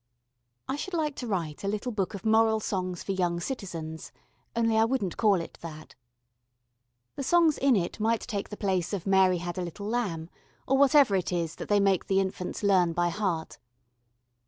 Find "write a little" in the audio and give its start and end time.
1.27-1.91